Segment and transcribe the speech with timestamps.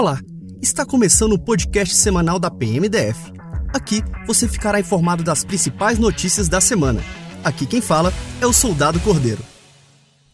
[0.00, 0.18] Olá,
[0.62, 3.20] está começando o podcast semanal da PMDF.
[3.68, 7.02] Aqui você ficará informado das principais notícias da semana.
[7.44, 8.10] Aqui quem fala
[8.40, 9.44] é o Soldado Cordeiro.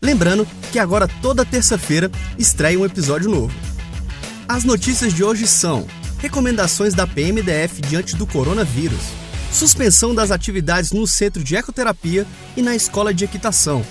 [0.00, 3.52] Lembrando que agora toda terça-feira estreia um episódio novo.
[4.48, 5.86] As notícias de hoje são:
[6.20, 9.02] recomendações da PMDF diante do coronavírus,
[9.52, 13.84] suspensão das atividades no centro de ecoterapia e na escola de equitação.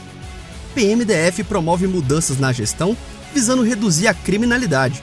[0.74, 2.98] PMDF promove mudanças na gestão
[3.32, 5.00] visando reduzir a criminalidade.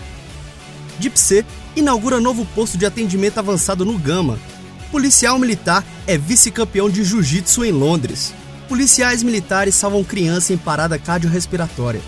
[0.98, 1.44] DIPC
[1.74, 4.39] inaugura novo posto de atendimento avançado no Gama.
[4.90, 8.32] Policial militar é vice-campeão de jiu-jitsu em Londres.
[8.68, 12.00] Policiais militares salvam criança em parada cardiorrespiratória.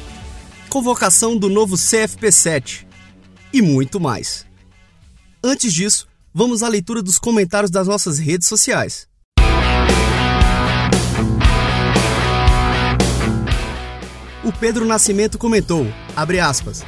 [0.68, 2.86] Convocação do novo CFP7.
[3.52, 4.46] E muito mais.
[5.42, 9.06] Antes disso, vamos à leitura dos comentários das nossas redes sociais.
[14.44, 15.86] O Pedro Nascimento comentou,
[16.42, 16.82] aspas,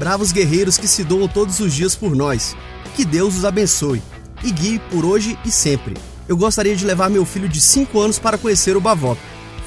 [0.00, 2.56] bravos guerreiros que se doam todos os dias por nós.
[2.96, 4.02] Que Deus os abençoe
[4.42, 5.94] e guie por hoje e sempre.
[6.26, 9.20] Eu gostaria de levar meu filho de 5 anos para conhecer o Bavop.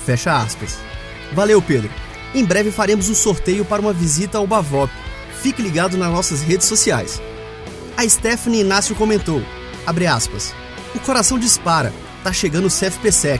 [0.03, 0.75] Fecha aspas.
[1.33, 1.91] Valeu, Pedro.
[2.33, 4.91] Em breve faremos um sorteio para uma visita ao Bavop.
[5.39, 7.21] Fique ligado nas nossas redes sociais.
[7.95, 9.43] A Stephanie Inácio comentou,
[9.85, 10.51] abre aspas,
[10.95, 13.39] o coração dispara, tá chegando o CFP7.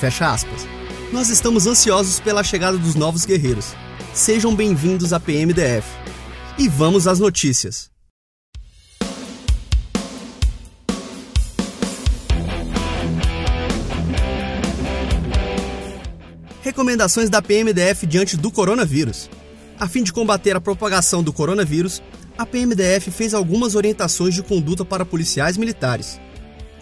[0.00, 0.66] Fecha aspas.
[1.12, 3.74] Nós estamos ansiosos pela chegada dos novos guerreiros.
[4.14, 6.02] Sejam bem-vindos à PMDF.
[6.58, 7.90] E vamos às notícias.
[16.60, 19.30] Recomendações da PMDF diante do coronavírus.
[19.80, 22.02] A fim de combater a propagação do coronavírus,
[22.36, 26.20] a PMDF fez algumas orientações de conduta para policiais militares.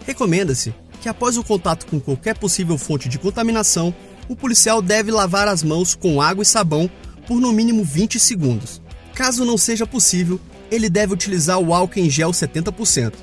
[0.04, 3.94] Recomenda-se que, após o contato com qualquer possível fonte de contaminação,
[4.28, 6.90] o policial deve lavar as mãos com água e sabão
[7.26, 8.82] por no mínimo 20 segundos.
[9.14, 13.14] Caso não seja possível, ele deve utilizar o álcool em gel 70%.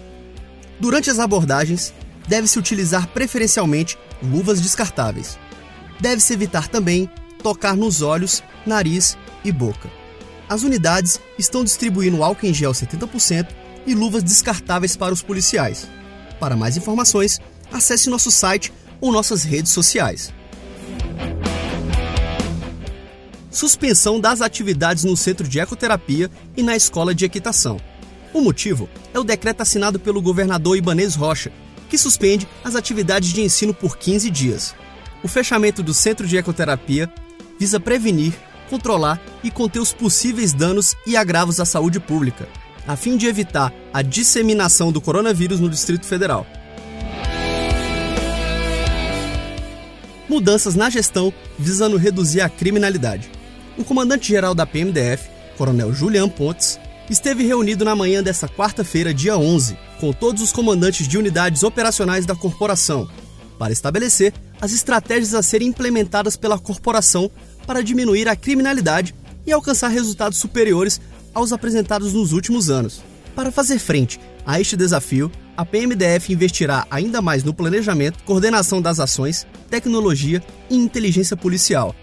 [0.79, 1.93] Durante as abordagens,
[2.27, 5.39] deve-se utilizar preferencialmente luvas descartáveis.
[5.99, 7.09] Deve-se evitar também
[7.41, 9.89] tocar nos olhos, nariz e boca.
[10.49, 13.47] As unidades estão distribuindo álcool em gel 70%
[13.85, 15.87] e luvas descartáveis para os policiais.
[16.39, 17.39] Para mais informações,
[17.71, 20.33] acesse nosso site ou nossas redes sociais.
[23.57, 27.81] Suspensão das atividades no centro de ecoterapia e na escola de equitação.
[28.31, 31.51] O motivo é o decreto assinado pelo governador Ibanez Rocha,
[31.89, 34.75] que suspende as atividades de ensino por 15 dias.
[35.23, 37.11] O fechamento do centro de ecoterapia
[37.59, 38.33] visa prevenir,
[38.69, 42.47] controlar e conter os possíveis danos e agravos à saúde pública,
[42.87, 46.45] a fim de evitar a disseminação do coronavírus no Distrito Federal.
[50.29, 53.36] Mudanças na gestão visando reduzir a criminalidade
[53.77, 56.79] o comandante-geral da PMDF, Coronel Julian Pontes,
[57.09, 62.25] esteve reunido na manhã desta quarta-feira, dia 11, com todos os comandantes de unidades operacionais
[62.25, 63.07] da corporação,
[63.57, 67.29] para estabelecer as estratégias a serem implementadas pela corporação
[67.65, 69.15] para diminuir a criminalidade
[69.45, 70.99] e alcançar resultados superiores
[71.33, 73.01] aos apresentados nos últimos anos.
[73.35, 78.99] Para fazer frente a este desafio, a PMDF investirá ainda mais no planejamento, coordenação das
[78.99, 81.95] ações, tecnologia e inteligência policial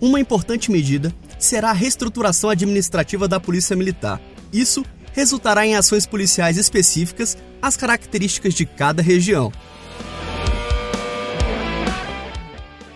[0.00, 4.20] uma importante medida será a reestruturação administrativa da Polícia Militar.
[4.52, 9.52] Isso resultará em ações policiais específicas às características de cada região.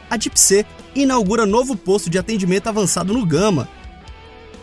[0.08, 0.64] A DIPC
[0.94, 3.68] inaugura novo posto de atendimento avançado no Gama.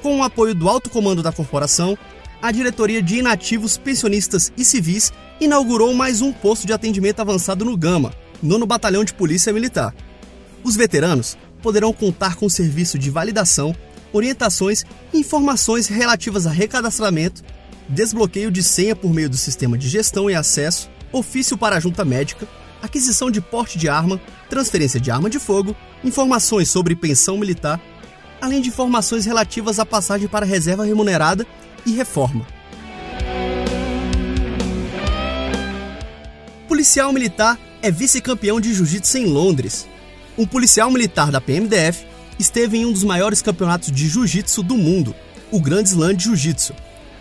[0.01, 1.97] Com o apoio do alto comando da corporação,
[2.41, 7.77] a Diretoria de Inativos, Pensionistas e Civis inaugurou mais um posto de atendimento avançado no
[7.77, 9.93] Gama, nono Batalhão de Polícia Militar.
[10.63, 13.75] Os veteranos poderão contar com serviço de validação,
[14.11, 14.83] orientações
[15.13, 17.43] e informações relativas a recadastramento,
[17.87, 22.03] desbloqueio de senha por meio do sistema de gestão e acesso, ofício para a junta
[22.03, 22.47] médica,
[22.81, 27.79] aquisição de porte de arma, transferência de arma de fogo, informações sobre pensão militar,
[28.41, 31.45] além de informações relativas à passagem para reserva remunerada
[31.85, 32.45] e reforma.
[36.67, 39.87] Policial militar é vice-campeão de jiu-jitsu em Londres
[40.41, 42.03] um policial militar da PMDF
[42.39, 45.13] esteve em um dos maiores campeonatos de jiu-jitsu do mundo,
[45.51, 46.73] o Grand Slam de Jiu-Jitsu,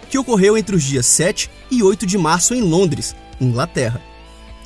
[0.09, 4.01] que ocorreu entre os dias 7 e 8 de março em Londres, Inglaterra.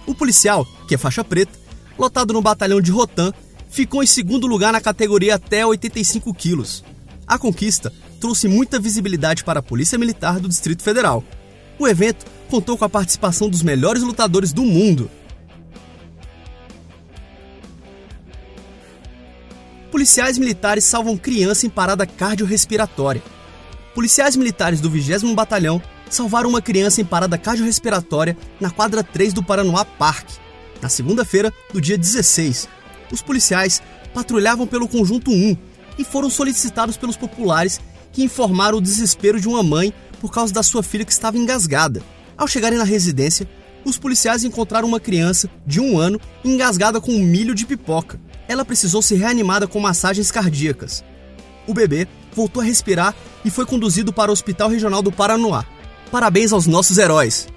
[0.07, 1.59] O policial, que é faixa preta,
[1.99, 3.33] lotado no batalhão de Rotan,
[3.69, 6.85] ficou em segundo lugar na categoria até 85 quilos.
[7.27, 11.25] A conquista trouxe muita visibilidade para a Polícia Militar do Distrito Federal.
[11.77, 15.11] O evento contou com a participação dos melhores lutadores do mundo,
[20.05, 23.23] policiais militares salvam criança em parada cardiorrespiratória.
[23.95, 25.81] policiais militares do 20 Batalhão
[26.11, 30.35] salvaram uma criança em parada cardiorrespiratória na quadra 3 do Paranoá Parque,
[30.83, 32.69] na segunda-feira do dia 16.
[33.11, 35.57] Os policiais patrulhavam pelo conjunto 1
[35.97, 37.81] e foram solicitados pelos populares
[38.13, 39.91] que informaram o desespero de uma mãe
[40.21, 42.03] por causa da sua filha que estava engasgada.
[42.37, 43.49] Ao chegarem na residência,
[43.85, 48.21] os policiais encontraram uma criança de um ano engasgada com um milho de pipoca.
[48.49, 51.05] Ela precisou ser reanimada com massagens cardíacas.
[51.67, 53.15] O bebê voltou a respirar
[53.45, 55.65] e foi conduzido para o Hospital Regional do Paranoá.
[56.11, 57.49] Parabéns aos nossos heróis!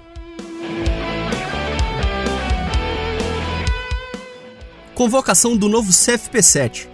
[4.98, 6.88] Convocação do novo CFP7.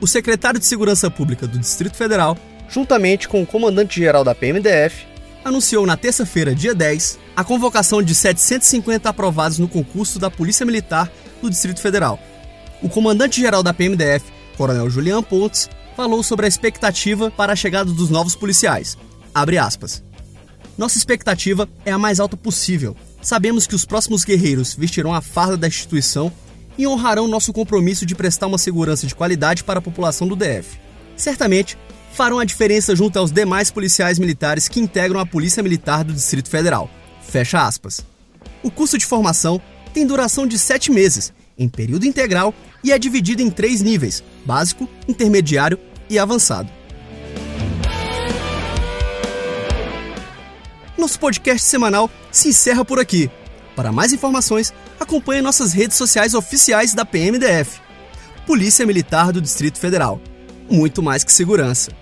[0.00, 2.38] O secretário de Segurança Pública do Distrito Federal,
[2.68, 5.07] juntamente com o comandante-geral da PMDF,
[5.44, 11.10] anunciou na terça-feira, dia 10, a convocação de 750 aprovados no concurso da Polícia Militar
[11.40, 12.18] do Distrito Federal.
[12.82, 14.24] O comandante-geral da PMDF,
[14.56, 18.96] Coronel Julian Pontes, falou sobre a expectativa para a chegada dos novos policiais.
[19.34, 20.02] Abre aspas.
[20.76, 22.96] Nossa expectativa é a mais alta possível.
[23.20, 26.32] Sabemos que os próximos guerreiros vestirão a farda da instituição
[26.78, 30.78] e honrarão nosso compromisso de prestar uma segurança de qualidade para a população do DF.
[31.16, 31.76] Certamente,
[32.18, 36.50] farão a diferença junto aos demais policiais militares que integram a Polícia Militar do Distrito
[36.50, 36.90] Federal.
[37.22, 38.04] Fecha aspas.
[38.60, 39.62] O curso de formação
[39.94, 44.88] tem duração de sete meses, em período integral, e é dividido em três níveis: básico,
[45.06, 45.78] intermediário
[46.10, 46.68] e avançado.
[50.98, 53.30] Nosso podcast semanal se encerra por aqui.
[53.76, 57.80] Para mais informações, acompanhe nossas redes sociais oficiais da PMDF.
[58.44, 60.20] Polícia Militar do Distrito Federal.
[60.68, 61.92] Muito mais que segurança.